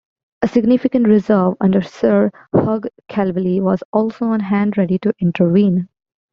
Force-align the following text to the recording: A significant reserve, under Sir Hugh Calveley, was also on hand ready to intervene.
A 0.41 0.47
significant 0.47 1.07
reserve, 1.07 1.53
under 1.61 1.83
Sir 1.83 2.31
Hugh 2.55 2.81
Calveley, 3.07 3.61
was 3.61 3.83
also 3.93 4.25
on 4.29 4.39
hand 4.39 4.75
ready 4.75 4.97
to 4.97 5.13
intervene. 5.19 5.89